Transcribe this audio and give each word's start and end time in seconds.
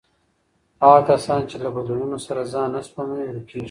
هغه 0.83 1.01
کسان 1.11 1.41
چې 1.49 1.55
له 1.63 1.69
بدلونونو 1.75 2.17
سره 2.27 2.41
ځان 2.53 2.69
نه 2.75 2.81
سموي، 2.89 3.23
ورکېږي. 3.27 3.59